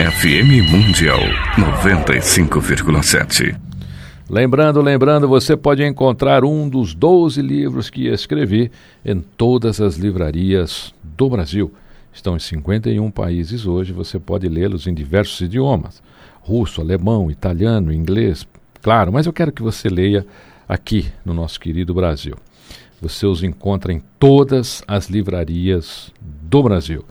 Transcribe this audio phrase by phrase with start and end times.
[0.00, 1.20] FM Mundial
[1.58, 3.54] 95,7.
[4.30, 8.72] Lembrando, lembrando, você pode encontrar um dos 12 livros que escrevi
[9.04, 11.70] em todas as livrarias do Brasil.
[12.14, 16.02] Estão em 51 países hoje, você pode lê-los em diversos idiomas:
[16.40, 18.48] russo, alemão, italiano, inglês,
[18.80, 20.26] claro, mas eu quero que você leia
[20.66, 22.36] aqui no nosso querido Brasil.
[23.02, 27.04] Você os encontra em todas as livrarias do Brasil.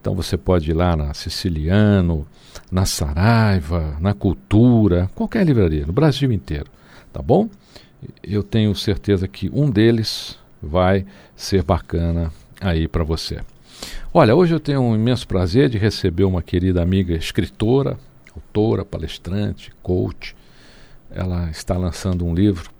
[0.00, 2.26] Então você pode ir lá na Siciliano,
[2.72, 6.70] na Saraiva, na Cultura, qualquer livraria, no Brasil inteiro,
[7.12, 7.48] tá bom?
[8.22, 11.04] Eu tenho certeza que um deles vai
[11.36, 13.40] ser bacana aí para você.
[14.12, 17.98] Olha, hoje eu tenho um imenso prazer de receber uma querida amiga escritora,
[18.34, 20.34] autora, palestrante, coach.
[21.10, 22.70] Ela está lançando um livro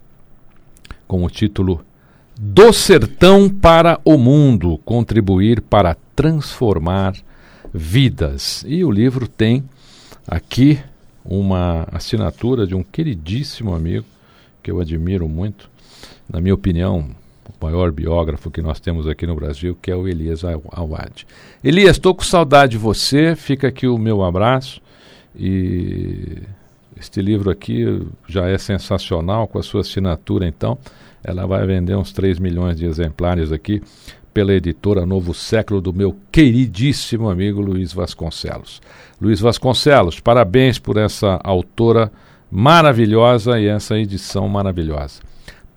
[1.06, 1.84] com o título
[2.38, 7.14] Do Sertão para o Mundo Contribuir para Transformar
[7.72, 8.62] Vidas.
[8.68, 9.64] E o livro tem
[10.28, 10.78] aqui
[11.24, 14.04] uma assinatura de um queridíssimo amigo
[14.62, 15.70] que eu admiro muito,
[16.28, 17.08] na minha opinião,
[17.48, 21.26] o maior biógrafo que nós temos aqui no Brasil, que é o Elias Awad.
[21.64, 24.78] Elias, estou com saudade de você, fica aqui o meu abraço
[25.34, 26.36] e
[26.98, 30.76] este livro aqui já é sensacional com a sua assinatura, então
[31.24, 33.82] ela vai vender uns 3 milhões de exemplares aqui
[34.32, 38.80] pela editora Novo Século do meu queridíssimo amigo Luiz Vasconcelos.
[39.20, 42.10] Luiz Vasconcelos, parabéns por essa autora
[42.50, 45.20] maravilhosa e essa edição maravilhosa.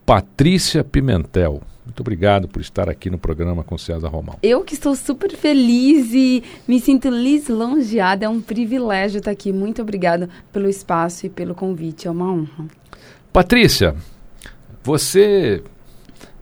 [0.05, 4.37] Patrícia Pimentel, muito obrigado por estar aqui no programa com César Romão.
[4.41, 9.51] Eu que estou super feliz e me sinto lisonjeada, é um privilégio estar aqui.
[9.51, 12.67] Muito obrigada pelo espaço e pelo convite, é uma honra.
[13.33, 13.95] Patrícia,
[14.81, 15.61] você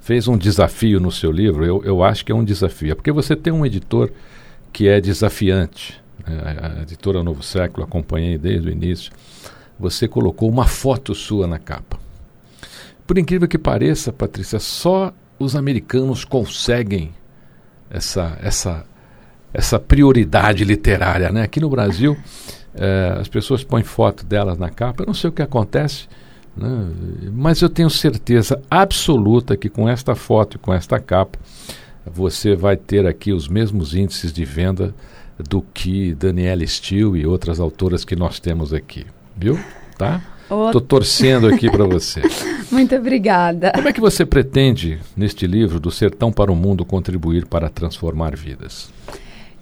[0.01, 3.12] fez um desafio no seu livro, eu, eu acho que é um desafio, é porque
[3.12, 4.12] você tem um editor
[4.73, 6.01] que é desafiante.
[6.28, 6.78] né?
[6.79, 9.11] a editora Novo Século, acompanhei desde o início.
[9.79, 12.00] Você colocou uma foto sua na capa.
[13.06, 17.11] Por incrível que pareça, Patrícia, só os americanos conseguem
[17.90, 18.85] essa, essa,
[19.53, 21.31] essa prioridade literária.
[21.31, 21.41] Né?
[21.41, 22.17] Aqui no Brasil,
[22.73, 25.03] eh, as pessoas põem foto delas na capa.
[25.03, 26.07] Eu não sei o que acontece,
[26.56, 26.89] né?
[27.34, 31.39] mas eu tenho certeza absoluta que com esta foto e com esta capa,
[32.06, 34.94] você vai ter aqui os mesmos índices de venda
[35.38, 39.06] do que Daniela Steele e outras autoras que nós temos aqui.
[39.35, 39.59] Viu?
[39.97, 40.22] Tá?
[40.66, 42.22] Estou torcendo aqui para você.
[42.69, 43.72] Muito obrigada.
[43.73, 48.35] Como é que você pretende, neste livro, do Sertão para o Mundo, contribuir para transformar
[48.35, 48.91] vidas?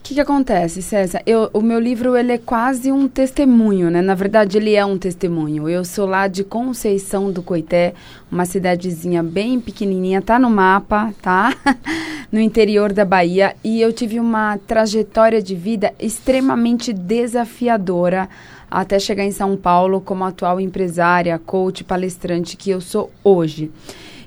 [0.10, 1.22] Que, que acontece, César?
[1.24, 4.02] Eu, o meu livro ele é quase um testemunho, né?
[4.02, 5.70] Na verdade, ele é um testemunho.
[5.70, 7.94] Eu sou lá de Conceição do Coité,
[8.32, 11.56] uma cidadezinha bem pequenininha, tá no mapa, tá?
[12.32, 13.56] no interior da Bahia.
[13.64, 18.28] E eu tive uma trajetória de vida extremamente desafiadora
[18.70, 23.70] até chegar em São Paulo como atual empresária, coach, palestrante que eu sou hoje.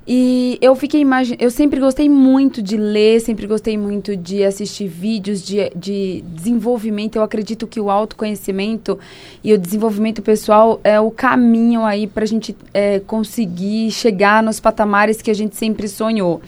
[0.06, 1.42] E eu fiquei imaginando.
[1.42, 7.16] Eu sempre gostei muito de ler, sempre gostei muito de assistir vídeos de, de desenvolvimento.
[7.16, 8.98] Eu acredito que o autoconhecimento
[9.44, 14.58] e o desenvolvimento pessoal é o caminho aí para a gente é, conseguir chegar nos
[14.58, 16.40] patamares que a gente sempre sonhou.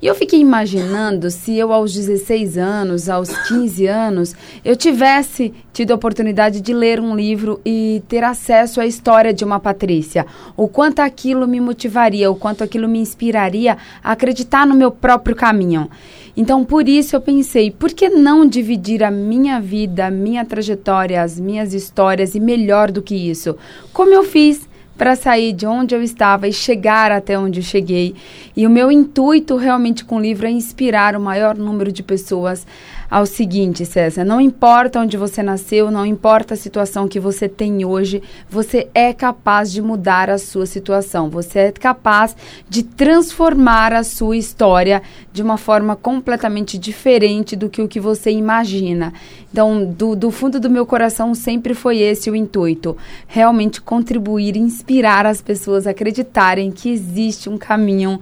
[0.00, 5.92] E eu fiquei imaginando se eu, aos 16 anos, aos 15 anos, eu tivesse tido
[5.92, 10.26] a oportunidade de ler um livro e ter acesso à história de uma Patrícia.
[10.56, 15.36] O quanto aquilo me motivaria, o quanto aquilo me inspiraria a acreditar no meu próprio
[15.36, 15.90] caminho.
[16.36, 21.22] Então, por isso eu pensei, por que não dividir a minha vida, a minha trajetória,
[21.22, 23.56] as minhas histórias e melhor do que isso?
[23.92, 24.66] Como eu fiz
[24.96, 28.14] para sair de onde eu estava e chegar até onde eu cheguei.
[28.56, 32.66] E o meu intuito realmente com o livro é inspirar o maior número de pessoas
[33.12, 37.84] ao seguinte, César: não importa onde você nasceu, não importa a situação que você tem
[37.84, 42.34] hoje, você é capaz de mudar a sua situação, você é capaz
[42.66, 48.30] de transformar a sua história de uma forma completamente diferente do que o que você
[48.30, 49.12] imagina.
[49.52, 55.26] Então, do, do fundo do meu coração sempre foi esse o intuito: realmente contribuir, inspirar
[55.26, 58.18] as pessoas a acreditarem que existe um caminho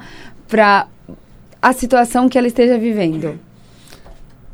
[0.49, 0.89] para
[1.63, 3.39] a situação que ela esteja vivendo.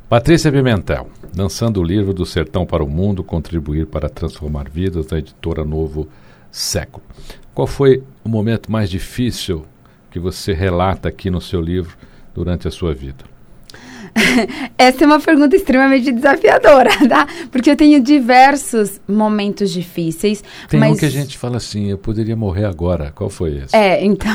[0.09, 5.19] Patrícia Pimentel, lançando o livro Do Sertão para o Mundo, Contribuir para Transformar Vidas, da
[5.19, 6.07] editora Novo
[6.49, 7.03] Século.
[7.53, 9.65] Qual foi o momento mais difícil
[10.09, 11.97] que você relata aqui no seu livro
[12.33, 13.25] durante a sua vida?
[14.79, 17.27] Essa é uma pergunta extremamente desafiadora, tá?
[17.51, 20.45] Porque eu tenho diversos momentos difíceis.
[20.69, 20.93] Tem mas...
[20.93, 23.11] um que a gente fala assim, eu poderia morrer agora.
[23.13, 23.75] Qual foi esse?
[23.75, 24.33] É, então.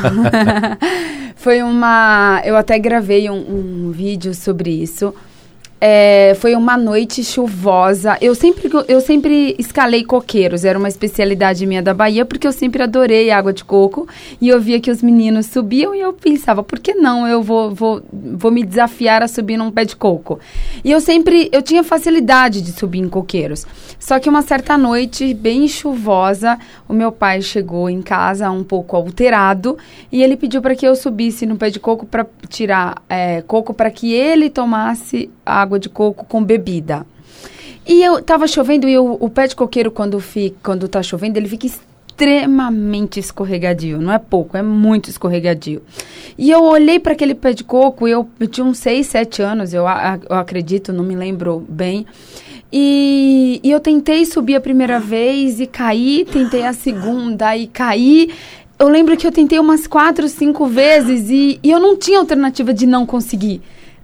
[1.38, 2.42] foi uma.
[2.44, 5.16] Eu até gravei um, um vídeo sobre isso.
[5.84, 8.16] É, foi uma noite chuvosa.
[8.22, 12.84] Eu sempre, eu sempre escalei coqueiros, era uma especialidade minha da Bahia, porque eu sempre
[12.84, 14.08] adorei água de coco.
[14.40, 17.74] E eu via que os meninos subiam e eu pensava, por que não eu vou,
[17.74, 20.40] vou, vou me desafiar a subir num pé de coco?
[20.84, 23.66] E eu sempre, eu tinha facilidade de subir em coqueiros.
[23.98, 28.96] Só que uma certa noite, bem chuvosa, o meu pai chegou em casa um pouco
[28.96, 29.80] alterado
[30.12, 33.74] e ele pediu para que eu subisse no pé de coco para tirar é, coco
[33.74, 37.06] para que ele tomasse água água de coco com bebida.
[37.88, 41.40] E eu tava chovendo e eu, o pé de coqueiro, quando, fica, quando tá chovendo,
[41.40, 44.00] ele fica extremamente escorregadio.
[44.00, 45.82] Não é pouco, é muito escorregadio.
[46.38, 49.74] E eu olhei para aquele pé de coco, eu, eu tinha uns 6, 7 anos,
[49.74, 49.86] eu,
[50.30, 52.06] eu acredito, não me lembro bem.
[52.72, 58.30] E, e, eu tentei subir a primeira vez e caí, tentei a segunda e caí.
[58.80, 62.74] Eu lembro que eu tentei umas quatro, cinco vezes e, e eu não tinha alternativa
[62.74, 63.62] de não conseguir.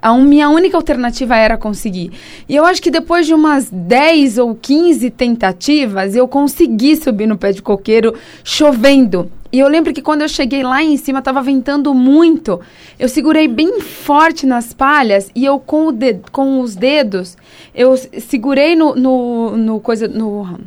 [0.07, 2.13] A minha única alternativa era conseguir.
[2.47, 7.37] E eu acho que depois de umas 10 ou 15 tentativas, eu consegui subir no
[7.37, 9.29] pé de coqueiro chovendo.
[9.51, 12.61] E eu lembro que quando eu cheguei lá em cima, estava ventando muito.
[12.97, 15.89] Eu segurei bem forte nas palhas e eu com,
[16.31, 17.35] com os dedos,
[17.75, 20.07] eu segurei no, no, no coisa.
[20.07, 20.57] No,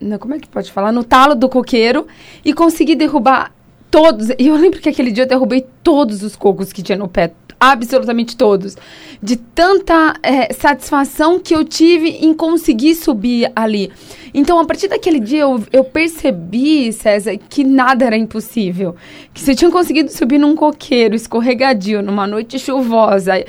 [0.00, 0.90] no, como é que pode falar?
[0.90, 2.08] No talo do coqueiro
[2.44, 3.52] e consegui derrubar
[3.90, 4.30] todos.
[4.38, 7.32] E eu lembro que aquele dia eu derrubei todos os cocos que tinha no pé
[7.60, 8.76] absolutamente todos,
[9.22, 13.90] de tanta é, satisfação que eu tive em conseguir subir ali.
[14.32, 18.94] Então, a partir daquele dia, eu, eu percebi, César, que nada era impossível.
[19.32, 23.44] Que se eu tinha conseguido subir num coqueiro escorregadio, numa noite chuvosa,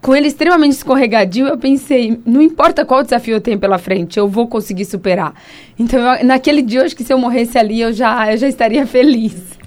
[0.00, 4.26] com ele extremamente escorregadio, eu pensei, não importa qual desafio eu tenho pela frente, eu
[4.26, 5.34] vou conseguir superar.
[5.78, 8.48] Então, eu, naquele dia, eu acho que se eu morresse ali, eu já, eu já
[8.48, 9.61] estaria feliz.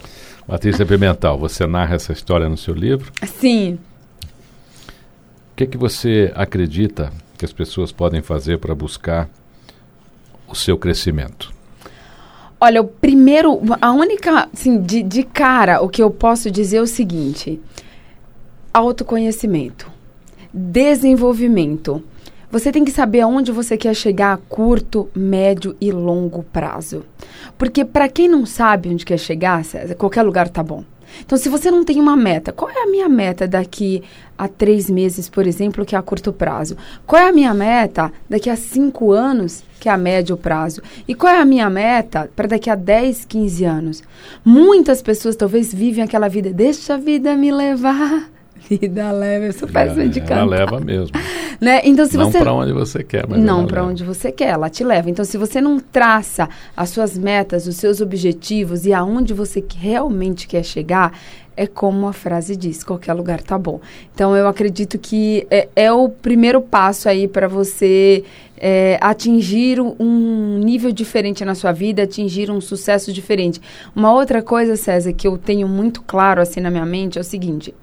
[0.48, 3.12] Patrícia Pimental, você narra essa história no seu livro?
[3.26, 3.80] Sim.
[5.52, 9.28] O que, é que você acredita que as pessoas podem fazer para buscar
[10.48, 11.52] o seu crescimento?
[12.60, 16.82] Olha, o primeiro, a única, assim, de, de cara, o que eu posso dizer é
[16.82, 17.60] o seguinte:
[18.74, 19.90] autoconhecimento,
[20.54, 22.04] desenvolvimento.
[22.56, 27.04] Você tem que saber aonde você quer chegar a curto, médio e longo prazo.
[27.58, 29.62] Porque para quem não sabe onde quer chegar,
[29.98, 30.86] qualquer lugar tá bom.
[31.20, 34.02] Então, se você não tem uma meta, qual é a minha meta daqui
[34.38, 36.78] a três meses, por exemplo, que é a curto prazo?
[37.06, 40.82] Qual é a minha meta daqui a cinco anos, que é a médio prazo?
[41.06, 44.02] E qual é a minha meta para daqui a 10, 15 anos?
[44.46, 48.34] Muitas pessoas talvez vivem aquela vida, deixa a vida me levar.
[48.70, 50.38] Vida leva, eu sou péssima de cantar.
[50.40, 51.16] Ela leva mesmo.
[51.62, 51.82] Né?
[51.84, 52.40] Então, se não você...
[52.40, 55.10] para onde você quer, mas Não para onde você quer, ela te leva.
[55.10, 60.48] Então, se você não traça as suas metas, os seus objetivos e aonde você realmente
[60.48, 61.18] quer chegar,
[61.56, 63.80] é como a frase diz, qualquer lugar tá bom.
[64.14, 68.24] Então, eu acredito que é, é o primeiro passo aí para você
[68.58, 73.62] é, atingir um nível diferente na sua vida, atingir um sucesso diferente.
[73.96, 77.24] Uma outra coisa, César, que eu tenho muito claro assim na minha mente é o
[77.24, 77.74] seguinte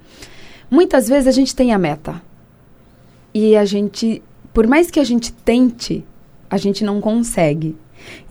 [0.73, 2.19] Muitas vezes a gente tem a meta.
[3.31, 6.03] E a gente, por mais que a gente tente,
[6.49, 7.75] a gente não consegue.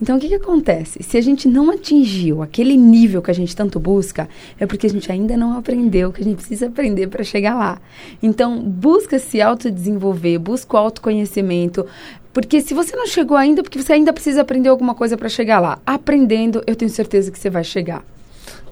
[0.01, 1.01] Então, o que, que acontece?
[1.03, 4.27] Se a gente não atingiu aquele nível que a gente tanto busca,
[4.59, 7.55] é porque a gente ainda não aprendeu o que a gente precisa aprender para chegar
[7.55, 7.79] lá.
[8.21, 11.85] Então, busca se autodesenvolver, busca o autoconhecimento,
[12.33, 15.61] porque se você não chegou ainda, porque você ainda precisa aprender alguma coisa para chegar
[15.61, 15.79] lá.
[15.85, 18.03] Aprendendo, eu tenho certeza que você vai chegar.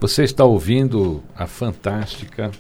[0.02, 2.52] Você está ouvindo a fantástica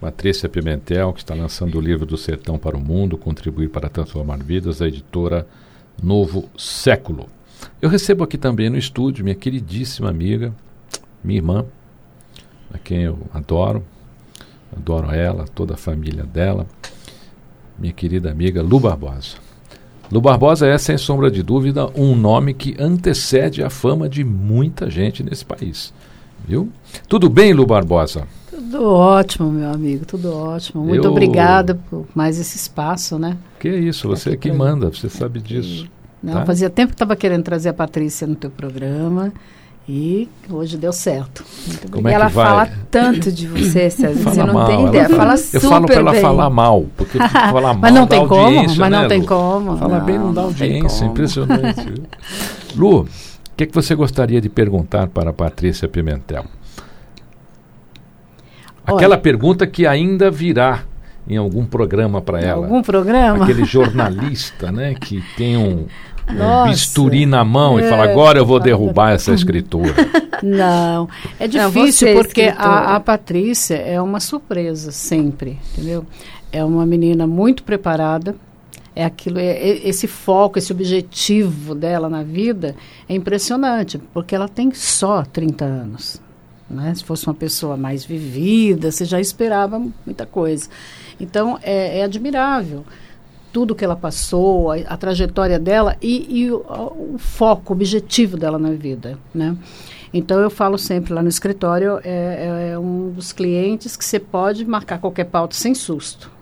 [0.00, 4.42] Patrícia Pimentel, que está lançando o livro Do Sertão para o Mundo, Contribuir para Transformar
[4.42, 5.46] Vidas, da editora
[6.02, 7.28] Novo Século.
[7.80, 10.52] Eu recebo aqui também no estúdio minha queridíssima amiga,
[11.24, 11.64] minha irmã,
[12.72, 13.82] a quem eu adoro,
[14.76, 16.66] adoro ela, toda a família dela,
[17.78, 19.38] minha querida amiga Lu Barbosa.
[20.12, 24.90] Lu Barbosa é, sem sombra de dúvida, um nome que antecede a fama de muita
[24.90, 25.92] gente nesse país.
[26.46, 26.70] Viu?
[27.08, 28.28] Tudo bem, Lu Barbosa?
[28.70, 30.82] Tudo ótimo, meu amigo, tudo ótimo.
[30.82, 31.12] Muito Eu...
[31.12, 33.36] obrigada por mais esse espaço, né?
[33.60, 35.88] Que isso, você é que manda, você sabe disso.
[36.20, 36.46] Não, tá?
[36.46, 39.32] fazia tempo que estava querendo trazer a Patrícia no teu programa.
[39.88, 41.44] E hoje deu certo.
[41.92, 42.44] Como é ela vai?
[42.44, 44.18] fala tanto de você, César.
[44.18, 45.04] você não mal, tem ideia.
[45.04, 48.26] Ela, fala super Eu falo para ela falar mal, porque falar mal mas não tem
[48.26, 49.26] como, mas né, não tem Lu?
[49.28, 49.76] como.
[49.76, 52.02] Falar bem não dá audiência, impressionante.
[52.74, 53.08] Lu, o
[53.56, 56.46] que, é que você gostaria de perguntar para a Patrícia Pimentel?
[58.86, 60.84] Aquela Olha, pergunta que ainda virá
[61.28, 62.66] em algum programa para ela.
[62.66, 63.42] Algum programa?
[63.42, 65.86] Aquele jornalista, né, que tem um,
[66.30, 69.94] um bisturi na mão é, e fala: agora eu vou derrubar essa escritora.
[70.42, 71.08] Não,
[71.40, 76.04] é difícil Não, porque a, a Patrícia é uma surpresa sempre, entendeu?
[76.52, 78.36] É uma menina muito preparada.
[78.94, 82.74] É aquilo, é, é, esse foco, esse objetivo dela na vida
[83.06, 86.25] é impressionante, porque ela tem só 30 anos.
[86.68, 86.94] Né?
[86.94, 90.68] Se fosse uma pessoa mais vivida, você já esperava muita coisa.
[91.20, 92.84] Então, é, é admirável
[93.52, 98.36] tudo que ela passou, a, a trajetória dela e, e o, o, foco, o objetivo
[98.36, 99.56] dela na vida, né?
[100.12, 104.20] Então, eu falo sempre lá no escritório, é, é, é um dos clientes que você
[104.20, 106.36] pode marcar qualquer pauta sem susto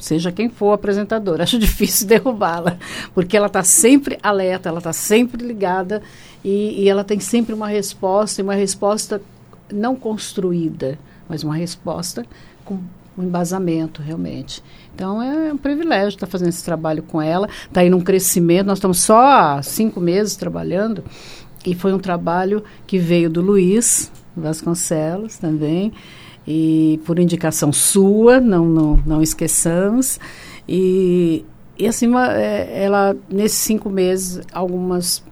[0.00, 1.40] seja quem for apresentador.
[1.42, 2.78] Acho difícil derrubá-la,
[3.14, 6.02] porque ela está sempre alerta, ela está sempre ligada
[6.44, 9.20] e, e, ela tem sempre uma resposta, e uma resposta
[9.72, 12.24] não construída, mas uma resposta
[12.64, 12.78] com
[13.16, 14.62] um embasamento realmente.
[14.94, 18.66] Então é um privilégio estar fazendo esse trabalho com ela, está aí num crescimento.
[18.66, 21.02] Nós estamos só há cinco meses trabalhando
[21.64, 25.92] e foi um trabalho que veio do Luiz Vasconcelos também
[26.46, 30.20] e por indicação sua, não não, não esqueçamos
[30.68, 31.44] e
[31.78, 35.22] e assim, é, ela, nesses cinco meses, algumas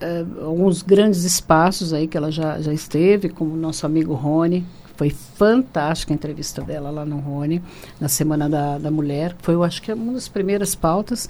[0.00, 4.64] uh, alguns grandes espaços aí que ela já, já esteve, como o nosso amigo Rony.
[4.96, 7.62] Foi fantástica a entrevista dela lá no Rony,
[8.00, 9.36] na Semana da, da Mulher.
[9.42, 11.28] Foi, eu acho que, uma das primeiras pautas.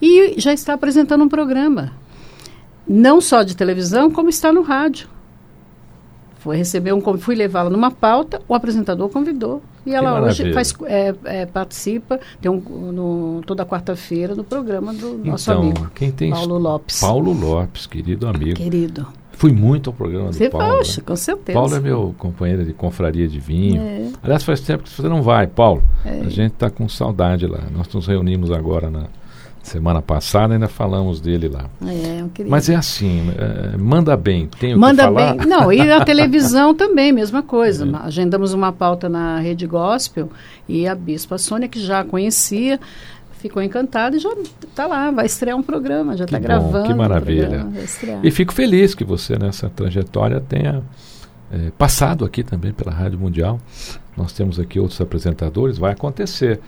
[0.00, 1.92] E já está apresentando um programa,
[2.86, 5.08] não só de televisão, como está no rádio.
[6.38, 9.60] Foi receber um fui levá-la numa pauta, o apresentador convidou.
[9.84, 15.18] E ela hoje faz, é, é, participa tem um, no, toda quarta-feira no programa do
[15.24, 17.00] nosso então, amigo quem tem Paulo Lopes.
[17.00, 18.54] Paulo Lopes, querido amigo.
[18.54, 19.06] Querido.
[19.32, 20.78] Fui muito ao programa você do Paulo.
[20.78, 21.04] Poxa, né?
[21.06, 21.58] com certeza.
[21.58, 23.80] Paulo é meu companheiro de confraria de vinho.
[23.80, 24.08] É.
[24.22, 25.82] Aliás, faz tempo que você não vai, Paulo.
[26.04, 26.20] É.
[26.20, 27.62] A gente está com saudade lá.
[27.72, 29.06] Nós nos reunimos agora na
[29.62, 31.66] Semana passada ainda falamos dele lá.
[31.86, 35.36] É, Mas é assim, é, manda bem, tem o manda que falar.
[35.36, 35.46] bem.
[35.46, 37.86] Não, e na televisão também, mesma coisa.
[37.86, 38.06] É.
[38.06, 40.30] Agendamos uma pauta na Rede Gospel
[40.68, 42.80] e a Bispa Sônia, que já conhecia,
[43.38, 44.30] ficou encantada e já
[44.66, 46.88] está lá, vai estrear um programa, já está gravando.
[46.88, 47.66] Que maravilha.
[47.66, 50.82] Um e fico feliz que você nessa trajetória tenha
[51.50, 53.60] é, passado aqui também pela Rádio Mundial.
[54.16, 56.60] Nós temos aqui outros apresentadores, vai acontecer.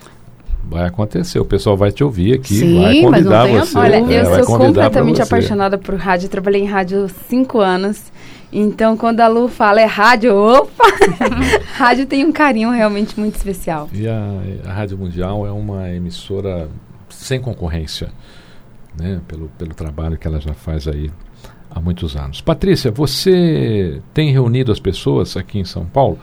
[0.69, 3.76] Vai acontecer, o pessoal vai te ouvir aqui, Sim, vai convidar você.
[3.76, 8.12] Olha, é, eu sou completamente apaixonada por rádio, trabalhei em rádio cinco anos.
[8.52, 10.85] Então, quando a Lu fala é rádio, opa!
[11.75, 13.88] rádio tem um carinho realmente muito especial.
[13.93, 14.21] E a,
[14.64, 16.69] a Rádio Mundial é uma emissora
[17.09, 18.09] sem concorrência,
[18.99, 19.21] né?
[19.29, 21.11] Pelo, pelo trabalho que ela já faz aí
[21.71, 22.40] há muitos anos.
[22.40, 26.19] Patrícia, você tem reunido as pessoas aqui em São Paulo?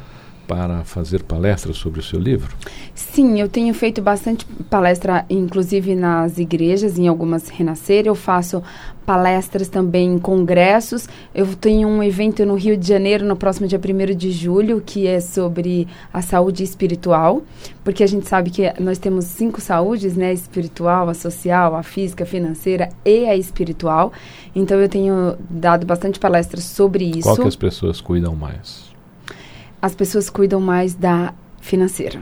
[0.47, 2.55] Para fazer palestras sobre o seu livro?
[2.95, 8.07] Sim, eu tenho feito bastante palestra, inclusive nas igrejas, em algumas renascer.
[8.07, 8.63] Eu faço
[9.05, 11.07] palestras também em congressos.
[11.33, 15.07] Eu tenho um evento no Rio de Janeiro, no próximo dia 1 de julho, que
[15.07, 17.41] é sobre a saúde espiritual,
[17.83, 20.33] porque a gente sabe que nós temos cinco saúdes, né?
[20.33, 24.11] Espiritual, a social, a física, a financeira e a espiritual.
[24.55, 27.23] Então eu tenho dado bastante palestras sobre isso.
[27.23, 28.96] Qual que as pessoas cuidam mais?
[29.81, 32.21] As pessoas cuidam mais da financeira.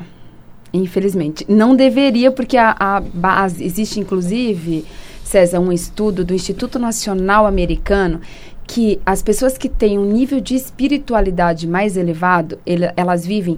[0.73, 1.45] Infelizmente.
[1.47, 4.85] Não deveria, porque a, a base, existe inclusive
[5.23, 8.21] César, um estudo do Instituto Nacional Americano
[8.67, 13.57] que as pessoas que têm um nível de espiritualidade mais elevado, ele, elas vivem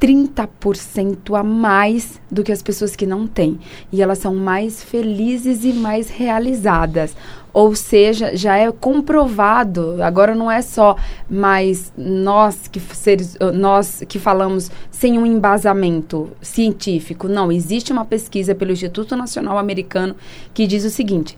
[0.00, 3.58] 30% a mais do que as pessoas que não têm.
[3.92, 7.16] E elas são mais felizes e mais realizadas.
[7.52, 10.94] Ou seja, já é comprovado, agora não é só
[11.28, 17.28] mais nós que seres, nós que falamos sem um embasamento científico.
[17.28, 20.14] Não, existe uma pesquisa pelo Instituto Nacional Americano
[20.52, 21.34] que diz o seguinte: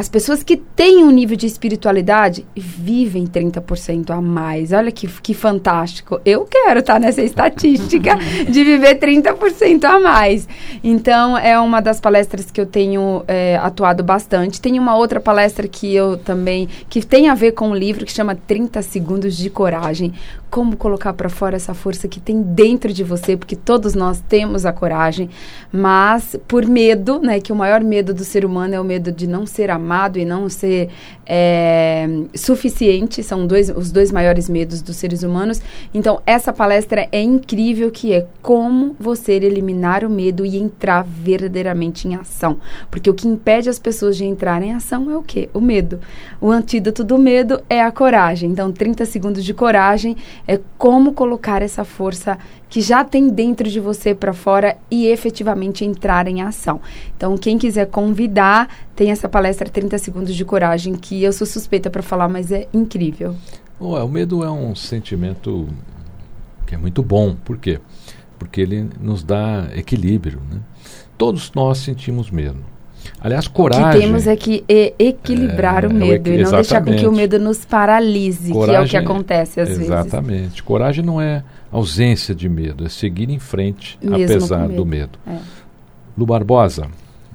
[0.00, 4.72] as pessoas que têm um nível de espiritualidade vivem 30% a mais.
[4.72, 6.18] Olha que, que fantástico.
[6.24, 8.16] Eu quero estar tá nessa estatística
[8.48, 10.48] de viver 30% a mais.
[10.82, 14.58] Então, é uma das palestras que eu tenho é, atuado bastante.
[14.58, 18.06] Tem uma outra palestra que eu também, que tem a ver com o um livro,
[18.06, 20.14] que chama 30 Segundos de Coragem.
[20.50, 24.66] Como colocar para fora essa força que tem dentro de você, porque todos nós temos
[24.66, 25.30] a coragem,
[25.72, 29.26] mas por medo, né, que o maior medo do ser humano é o medo de
[29.26, 30.90] não ser amado e não ser
[31.24, 35.62] é, suficiente, são dois, os dois maiores medos dos seres humanos.
[35.94, 42.08] Então, essa palestra é incrível, que é como você eliminar o medo e entrar verdadeiramente
[42.08, 42.58] em ação.
[42.90, 45.48] Porque o que impede as pessoas de entrar em ação é o quê?
[45.54, 46.00] O medo.
[46.40, 48.50] O antídoto do medo é a coragem.
[48.50, 50.16] Então, 30 segundos de coragem
[50.46, 55.84] é como colocar essa força que já tem dentro de você para fora e efetivamente
[55.84, 56.80] entrar em ação.
[57.16, 61.90] Então, quem quiser convidar, tem essa palestra 30 segundos de coragem que eu sou suspeita
[61.90, 63.34] para falar, mas é incrível.
[63.78, 65.68] o medo é um sentimento
[66.66, 67.34] que é muito bom.
[67.34, 67.80] Por quê?
[68.38, 70.60] Porque ele nos dá equilíbrio, né?
[71.18, 72.69] Todos nós sentimos medo.
[73.20, 73.86] Aliás, coragem.
[73.86, 74.64] O que temos é que
[74.98, 78.52] equilibrar é, o medo é o, e não deixar com que o medo nos paralise,
[78.52, 79.90] coragem, que é o que acontece às exatamente.
[79.90, 80.06] vezes.
[80.06, 80.62] Exatamente.
[80.62, 84.76] Coragem não é ausência de medo, é seguir em frente Mesmo apesar medo.
[84.76, 85.18] do medo.
[85.26, 85.36] É.
[86.16, 86.88] Lu Barbosa,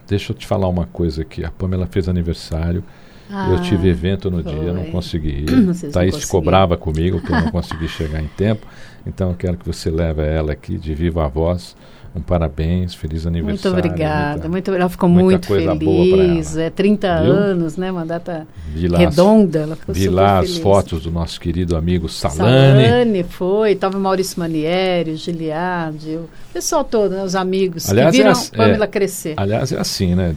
[0.07, 1.43] deixa eu te falar uma coisa aqui.
[1.43, 2.83] A Pamela fez aniversário.
[3.29, 4.53] Ah, eu tive evento no foi.
[4.53, 5.73] dia, não consegui ir.
[5.91, 8.67] Thaís ficou brava comigo que eu não consegui chegar em tempo.
[9.05, 11.75] Então eu quero que você leve ela aqui de viva voz
[12.15, 13.75] um parabéns, feliz aniversário.
[13.75, 16.55] Muito obrigada, muito Ela ficou muito feliz.
[16.55, 17.33] É 30 Viu?
[17.33, 17.91] anos, né?
[17.91, 19.59] Uma data vi redonda.
[19.59, 20.55] Ela ficou vi lá feliz.
[20.55, 22.85] as fotos do nosso querido amigo Salane.
[22.87, 27.23] Salane foi, estava Maurício Manieri, o Giliardi, o pessoal todo, né?
[27.23, 29.33] os amigos aliás, que viram é, Pamela é, crescer.
[29.35, 30.33] Aliás, é assim, né?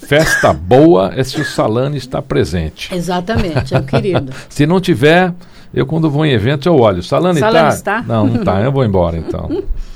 [0.00, 2.92] Festa boa é se o Salane está presente.
[2.92, 4.32] Exatamente, é o querido.
[4.50, 5.32] se não tiver,
[5.72, 7.00] eu quando vou em evento eu olho.
[7.00, 7.74] Salane, Salane tá?
[7.74, 8.02] está?
[8.02, 8.60] Não, não está.
[8.60, 9.62] Eu vou embora então.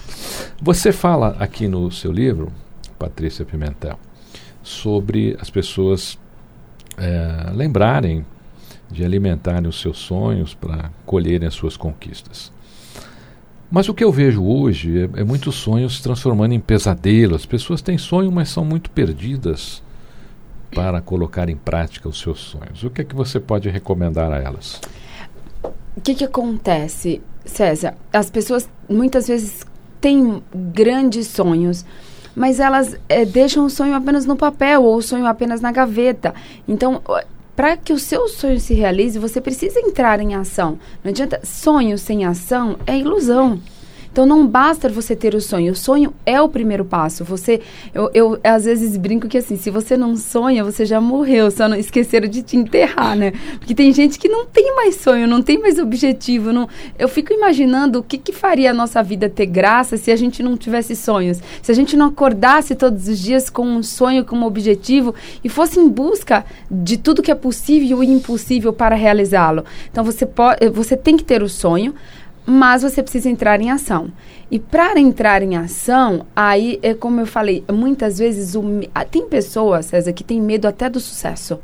[0.61, 2.51] Você fala aqui no seu livro,
[2.99, 3.99] Patrícia Pimentel,
[4.63, 6.19] sobre as pessoas
[6.97, 8.25] é, lembrarem
[8.91, 12.53] de alimentarem os seus sonhos para colherem as suas conquistas.
[13.71, 17.43] Mas o que eu vejo hoje é, é muitos sonhos se transformando em pesadelos.
[17.43, 19.83] As pessoas têm sonho, mas são muito perdidas
[20.75, 22.85] para colocar em prática os seus sonhos.
[22.85, 24.81] O que é que você pode recomendar a elas?
[25.97, 27.95] O que, que acontece, César?
[28.13, 29.67] As pessoas muitas vezes
[30.07, 31.85] têm grandes sonhos,
[32.33, 36.33] mas elas é, deixam o sonho apenas no papel ou o sonho apenas na gaveta.
[36.69, 37.03] Então,
[37.57, 40.79] para que o seu sonho se realize, você precisa entrar em ação.
[41.03, 41.41] Não adianta.
[41.43, 43.61] Sonho sem ação é ilusão.
[44.17, 45.73] Então não basta você ter o sonho.
[45.73, 47.23] O sonho é o primeiro passo.
[47.23, 47.61] Você,
[47.93, 51.51] eu, eu às vezes brinco que assim, se você não sonha, você já morreu.
[51.51, 53.35] Só não esqueceram de te enterrar, né?
[53.59, 56.51] Porque tem gente que não tem mais sonho, não tem mais objetivo.
[56.51, 56.67] Não,
[56.99, 60.43] eu fico imaginando o que, que faria a nossa vida ter graça se a gente
[60.43, 61.39] não tivesse sonhos.
[61.61, 65.51] Se a gente não acordasse todos os dias com um sonho, com um objetivo e
[65.51, 69.63] fosse em busca de tudo que é possível e impossível para realizá-lo.
[69.93, 71.95] Então você pode, você tem que ter o sonho
[72.47, 74.13] mas você precisa entrar em ação.
[74.51, 78.63] E para entrar em ação, aí é como eu falei, muitas vezes o,
[79.11, 81.59] tem pessoas, César, que tem medo até do sucesso.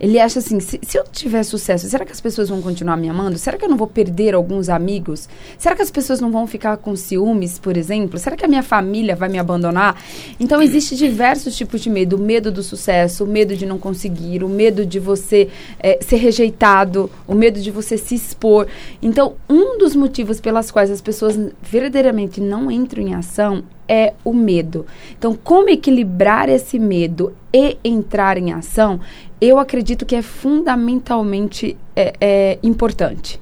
[0.00, 3.08] Ele acha assim: se, se, eu tiver sucesso, será que as pessoas vão continuar me
[3.08, 3.36] amando?
[3.36, 5.28] Será que eu não vou perder alguns amigos?
[5.58, 8.18] Será que as pessoas não vão ficar com ciúmes, por exemplo?
[8.18, 10.02] Será que a minha família vai me abandonar?
[10.40, 14.42] Então, existe diversos tipos de medo: o medo do sucesso, o medo de não conseguir,
[14.42, 18.66] o medo de você é, ser rejeitado, o medo de você se expor.
[19.02, 24.32] Então, um dos motivos pelas quais as pessoas verdadeiramente não entram em ação é o
[24.32, 24.86] medo.
[25.18, 29.00] Então, como equilibrar esse medo e entrar em ação,
[29.40, 33.40] eu acredito que é fundamentalmente é, é importante.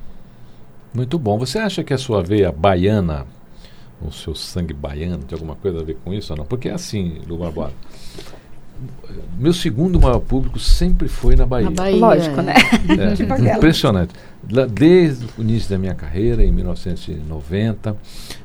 [0.94, 1.38] Muito bom.
[1.38, 3.26] Você acha que a sua veia baiana,
[4.00, 6.46] o seu sangue baiano, tem alguma coisa a ver com isso ou não?
[6.46, 7.74] Porque é assim, Lu Barbosa.
[9.38, 11.70] Meu segundo maior público sempre foi na Bahia.
[11.70, 12.54] Na Bahia Lógico, né?
[13.48, 14.12] É, impressionante.
[14.72, 17.96] Desde o início da minha carreira, em 1990,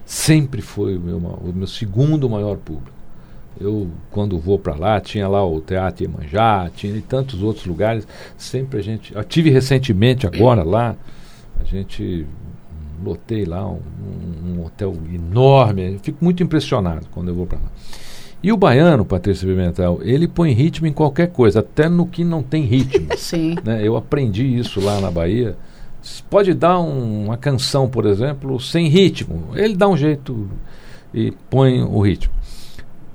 [0.06, 2.92] sempre foi o meu, o meu segundo maior público.
[3.60, 8.08] eu, quando vou para lá, tinha lá o Teatro Iemanjá, tinha tantos outros lugares.
[8.38, 9.16] Sempre a gente.
[9.16, 10.96] Eu tive recentemente agora lá,
[11.60, 12.28] a gente
[13.04, 13.80] lotei lá um,
[14.46, 15.94] um hotel enorme.
[15.94, 17.72] Eu fico muito impressionado quando eu vou para lá.
[18.44, 22.44] E o baiano, Patrícia Pimentel, ele põe ritmo em qualquer coisa, até no que não
[22.44, 23.08] tem ritmo.
[23.16, 23.56] Sim.
[23.64, 23.80] Né?
[23.82, 25.56] Eu aprendi isso lá na Bahia.
[26.30, 29.52] Pode dar um, uma canção, por exemplo, sem ritmo.
[29.56, 30.50] Ele dá um jeito
[31.14, 32.34] e põe o ritmo.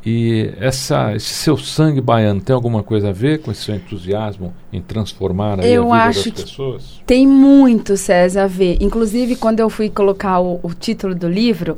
[0.07, 4.55] E essa, esse seu sangue baiano tem alguma coisa a ver com esse seu entusiasmo
[4.73, 7.03] em transformar eu a vida acho das pessoas?
[7.05, 8.79] Tem muito, César, a ver.
[8.81, 11.77] Inclusive, quando eu fui colocar o, o título do livro,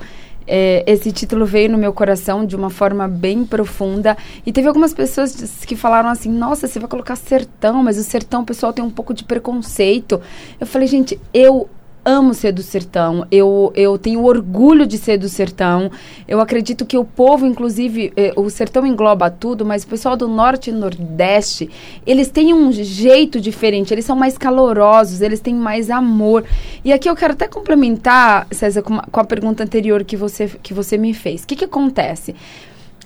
[0.52, 4.16] é, esse título veio no meu coração de uma forma bem profunda.
[4.44, 8.42] E teve algumas pessoas que falaram assim: Nossa, você vai colocar sertão, mas o sertão
[8.42, 10.20] o pessoal tem um pouco de preconceito.
[10.58, 11.68] Eu falei, gente, eu
[12.04, 15.90] amo ser do sertão, eu, eu tenho orgulho de ser do sertão.
[16.26, 20.28] Eu acredito que o povo, inclusive, eh, o sertão engloba tudo, mas o pessoal do
[20.28, 21.68] norte e nordeste,
[22.06, 26.44] eles têm um jeito diferente, eles são mais calorosos, eles têm mais amor.
[26.84, 30.72] E aqui eu quero até complementar, César, com, com a pergunta anterior que você, que
[30.72, 31.42] você me fez.
[31.42, 32.34] O que, que acontece?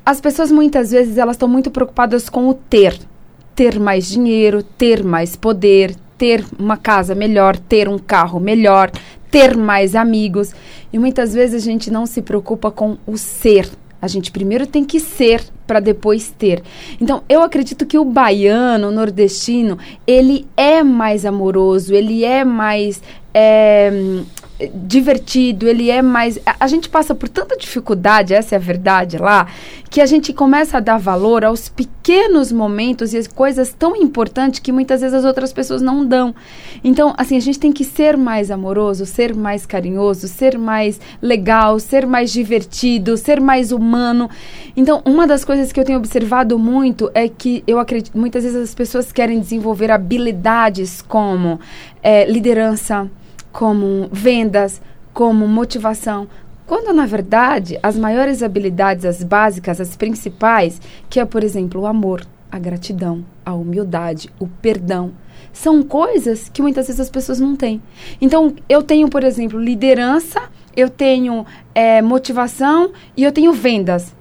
[0.06, 2.98] As pessoas muitas vezes elas estão muito preocupadas com o ter
[3.54, 8.90] ter mais dinheiro, ter mais poder, ter uma casa melhor, ter um carro melhor,
[9.30, 10.52] ter mais amigos.
[10.92, 13.68] E muitas vezes a gente não se preocupa com o ser.
[14.00, 16.62] A gente primeiro tem que ser para depois ter.
[17.00, 23.02] Então, eu acredito que o baiano, o nordestino, ele é mais amoroso, ele é mais
[23.32, 23.90] é,
[24.72, 26.38] divertido, ele é mais.
[26.46, 29.48] A, a, gente passa por tanta dificuldade, essa é a verdade lá,
[29.90, 34.60] que a gente começa a dar valor aos pequenos momentos e as coisas tão importantes
[34.60, 36.32] que muitas vezes as outras pessoas não dão.
[36.84, 41.80] Então, assim, a gente tem que ser mais amoroso, ser mais carinhoso, ser mais legal,
[41.80, 44.30] ser mais divertido, ser mais humano.
[44.76, 48.62] Então, uma das coisas que eu tenho observado muito é que eu acredito, muitas vezes
[48.62, 51.58] as pessoas querem desenvolver habilidades como
[52.00, 53.10] é, liderança
[53.54, 56.26] como vendas, como motivação,
[56.66, 61.86] quando na verdade as maiores habilidades, as básicas, as principais, que é, por exemplo, o
[61.86, 65.12] amor, a gratidão, a humildade, o perdão,
[65.52, 67.80] são coisas que muitas vezes as pessoas não têm.
[68.20, 70.42] Então, eu tenho, por exemplo, liderança,
[70.76, 74.12] eu tenho é, motivação e eu tenho vendas.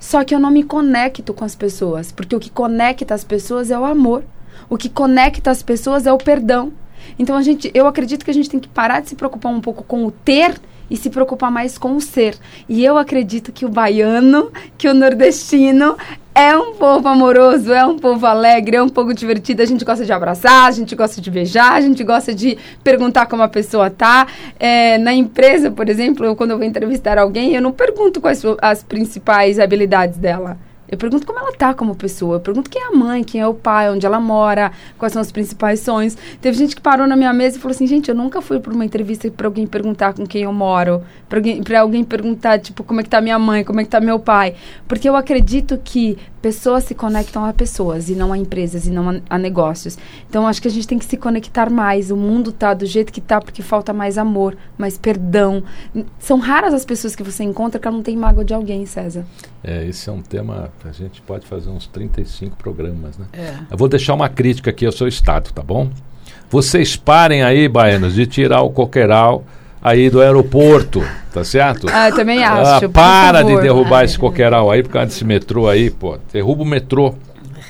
[0.00, 3.70] Só que eu não me conecto com as pessoas, porque o que conecta as pessoas
[3.70, 4.24] é o amor.
[4.68, 6.72] O que conecta as pessoas é o perdão.
[7.18, 9.60] Então a gente, eu acredito que a gente tem que parar de se preocupar um
[9.60, 10.54] pouco com o ter
[10.90, 12.36] e se preocupar mais com o ser.
[12.68, 15.96] E eu acredito que o baiano, que o nordestino
[16.34, 19.62] é um povo amoroso, é um povo alegre, é um povo divertido.
[19.62, 23.26] A gente gosta de abraçar, a gente gosta de beijar, a gente gosta de perguntar
[23.26, 24.26] como a pessoa tá.
[24.58, 28.82] É, na empresa, por exemplo, quando eu vou entrevistar alguém, eu não pergunto quais as
[28.82, 30.58] principais habilidades dela.
[30.88, 32.36] Eu pergunto como ela tá como pessoa.
[32.36, 35.20] Eu pergunto quem é a mãe, quem é o pai, onde ela mora, quais são
[35.20, 36.16] os principais sonhos.
[36.40, 38.72] Teve gente que parou na minha mesa e falou assim: gente, eu nunca fui para
[38.72, 43.00] uma entrevista para alguém perguntar com quem eu moro, para alguém, alguém perguntar, tipo, como
[43.00, 44.54] é que tá minha mãe, como é que tá meu pai.
[44.86, 49.10] Porque eu acredito que pessoas se conectam a pessoas e não a empresas e não
[49.10, 49.98] a, a negócios.
[50.28, 52.12] Então acho que a gente tem que se conectar mais.
[52.12, 55.64] O mundo tá do jeito que tá porque falta mais amor, mais perdão.
[56.20, 59.24] São raras as pessoas que você encontra que não tem mágoa de alguém, César.
[59.64, 63.26] É, esse é um tema a gente pode fazer uns 35 programas, né?
[63.32, 63.54] É.
[63.70, 65.90] Eu vou deixar uma crítica aqui ao seu estado, tá bom?
[66.50, 69.44] Vocês parem aí, baianos, de tirar o coqueiral
[69.82, 71.86] aí do aeroporto, tá certo?
[71.90, 72.86] Ah, eu também acho.
[72.86, 76.18] Ah, para de derrubar esse coqueiral aí por causa desse metrô aí, pô.
[76.32, 77.14] Derruba o metrô.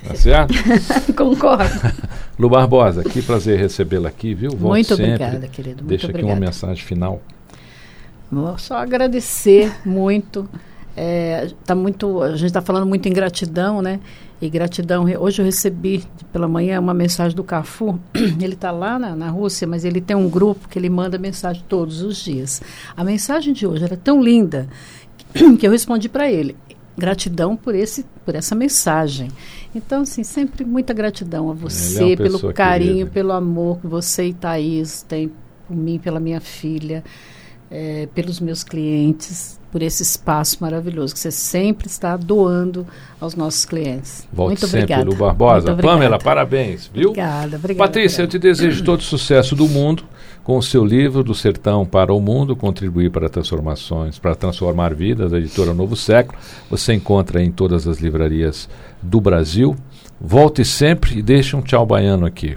[0.06, 0.54] Tá certo?
[1.16, 1.92] Concordo.
[2.38, 4.50] Lu Barbosa, que prazer recebê-la aqui, viu?
[4.50, 5.04] Volte muito sempre.
[5.04, 5.76] obrigada, querido.
[5.76, 6.40] Muito Deixa aqui obrigada.
[6.40, 7.20] uma mensagem final.
[8.30, 10.48] Vou só agradecer muito
[10.96, 14.00] é, tá muito, a gente está falando muito em gratidão, né?
[14.40, 15.04] E gratidão.
[15.18, 18.00] Hoje eu recebi pela manhã uma mensagem do Cafu.
[18.40, 21.62] Ele está lá na, na, Rússia, mas ele tem um grupo que ele manda mensagem
[21.68, 22.62] todos os dias.
[22.96, 24.68] A mensagem de hoje era tão linda
[25.58, 26.56] que eu respondi para ele.
[26.96, 29.28] Gratidão por esse, por essa mensagem.
[29.74, 33.10] Então, assim, sempre muita gratidão a é você é pelo carinho, querida.
[33.10, 35.30] pelo amor que você e Thaís têm
[35.66, 37.04] por mim, pela minha filha,
[37.70, 42.86] é, pelos meus clientes por esse espaço maravilhoso que você sempre está doando
[43.20, 44.26] aos nossos clientes.
[44.32, 45.04] Volte Muito sempre, obrigada.
[45.04, 45.74] Lu Barbosa.
[45.76, 47.10] Pamela, parabéns, viu?
[47.10, 47.86] Obrigada, obrigada.
[47.86, 48.24] Patrícia, obrigada.
[48.24, 50.04] eu te desejo todo o sucesso do mundo
[50.42, 55.32] com o seu livro Do Sertão para o Mundo, contribuir para transformações, para transformar vidas,
[55.32, 56.38] da editora Novo Século.
[56.70, 58.68] Você encontra em todas as livrarias
[59.02, 59.76] do Brasil.
[60.20, 62.56] Volte sempre e deixe um tchau baiano aqui.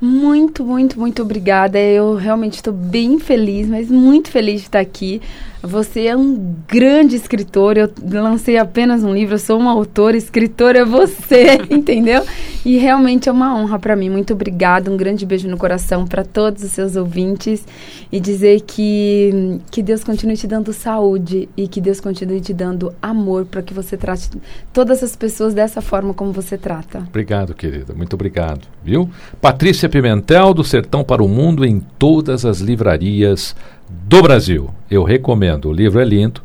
[0.00, 1.78] Muito, muito, muito obrigada.
[1.78, 5.20] Eu realmente estou bem feliz, mas muito feliz de estar aqui.
[5.62, 7.76] Você é um grande escritor.
[7.76, 12.24] Eu lancei apenas um livro, eu sou uma autora, escritor é você, entendeu?
[12.64, 14.08] E realmente é uma honra para mim.
[14.08, 14.90] Muito obrigada.
[14.90, 17.66] Um grande beijo no coração para todos os seus ouvintes
[18.10, 22.94] e dizer que que Deus continue te dando saúde e que Deus continue te dando
[23.02, 24.30] amor para que você trate
[24.72, 27.00] todas as pessoas dessa forma como você trata.
[27.08, 27.92] Obrigado, querida.
[27.92, 28.66] Muito obrigado.
[28.82, 29.10] Viu?
[29.40, 33.56] Patrícia Pimentel do Sertão para o Mundo em todas as livrarias
[33.88, 34.70] do Brasil.
[34.88, 35.68] Eu recomendo.
[35.68, 36.40] O livro é lindo.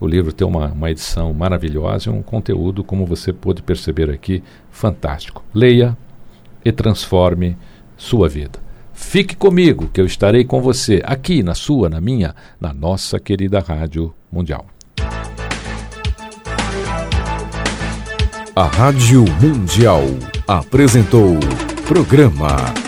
[0.00, 4.42] O livro tem uma, uma edição maravilhosa e um conteúdo, como você pôde perceber aqui,
[4.70, 5.44] fantástico.
[5.54, 5.96] Leia
[6.64, 7.56] e transforme
[7.96, 8.58] sua vida.
[8.92, 13.60] Fique comigo, que eu estarei com você aqui na sua, na minha, na nossa querida
[13.60, 14.66] Rádio Mundial.
[18.54, 20.02] A Rádio Mundial
[20.46, 21.38] apresentou
[21.86, 22.87] programa